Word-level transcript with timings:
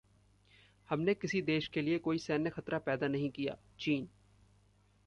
हमने 0.89 1.13
किसी 1.13 1.41
देश 1.41 1.67
के 1.67 1.81
लिए 1.81 1.99
कोई 1.99 2.17
सैन्य 2.17 2.49
खतरा 2.49 2.79
पैदा 2.79 3.07
नहीं 3.07 3.29
किया: 3.29 3.57
चीन 3.79 4.07